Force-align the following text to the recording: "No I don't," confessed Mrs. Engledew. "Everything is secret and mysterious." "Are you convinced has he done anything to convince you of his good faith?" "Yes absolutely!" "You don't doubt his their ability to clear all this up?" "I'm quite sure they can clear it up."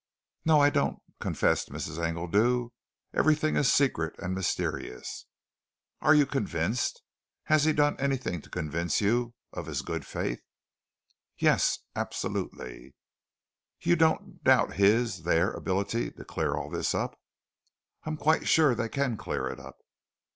"No 0.45 0.59
I 0.59 0.71
don't," 0.71 0.97
confessed 1.19 1.69
Mrs. 1.69 1.99
Engledew. 2.03 2.69
"Everything 3.13 3.55
is 3.55 3.71
secret 3.71 4.15
and 4.17 4.33
mysterious." 4.33 5.27
"Are 6.01 6.15
you 6.15 6.25
convinced 6.25 7.03
has 7.43 7.65
he 7.65 7.71
done 7.73 7.97
anything 7.99 8.41
to 8.41 8.49
convince 8.49 8.99
you 8.99 9.35
of 9.53 9.67
his 9.67 9.83
good 9.83 10.03
faith?" 10.03 10.41
"Yes 11.37 11.77
absolutely!" 11.95 12.95
"You 13.79 13.95
don't 13.95 14.43
doubt 14.43 14.73
his 14.77 15.21
their 15.21 15.51
ability 15.51 16.09
to 16.13 16.25
clear 16.25 16.55
all 16.55 16.71
this 16.71 16.95
up?" 16.95 17.19
"I'm 18.03 18.17
quite 18.17 18.47
sure 18.47 18.73
they 18.73 18.89
can 18.89 19.17
clear 19.17 19.47
it 19.49 19.59
up." 19.59 19.77